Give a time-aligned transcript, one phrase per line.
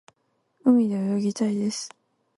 [0.63, 1.91] 海で泳ぎたいです。